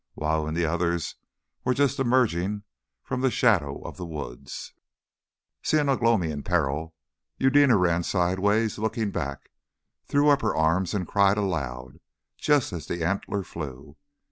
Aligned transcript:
Wau 0.15 0.47
and 0.47 0.57
the 0.57 0.65
others 0.65 1.13
were 1.63 1.73
but 1.73 1.77
just 1.77 1.99
emerging 1.99 2.63
from 3.03 3.21
the 3.21 3.29
shadow 3.29 3.79
of 3.83 3.97
the 3.97 4.05
woods. 4.07 4.73
Seeing 5.61 5.89
Ugh 5.89 6.01
lomi 6.01 6.31
in 6.31 6.41
peril, 6.41 6.95
Eudena 7.37 7.77
ran 7.77 8.01
sideways, 8.01 8.79
looking 8.79 9.11
back, 9.11 9.51
threw 10.07 10.29
up 10.29 10.41
her 10.41 10.55
arms 10.55 10.95
and 10.95 11.07
cried 11.07 11.37
aloud, 11.37 11.99
just 12.35 12.73
as 12.73 12.87
the 12.87 13.05
antler 13.05 13.43
flew. 13.43 13.95